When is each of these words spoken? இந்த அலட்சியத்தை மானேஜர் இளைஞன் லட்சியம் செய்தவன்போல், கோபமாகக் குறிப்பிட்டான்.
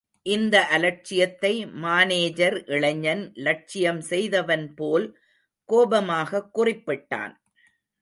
இந்த 0.25 0.67
அலட்சியத்தை 0.67 1.65
மானேஜர் 1.65 2.65
இளைஞன் 2.65 3.31
லட்சியம் 3.33 4.01
செய்தவன்போல், 4.01 5.07
கோபமாகக் 5.69 6.57
குறிப்பிட்டான். 6.57 7.33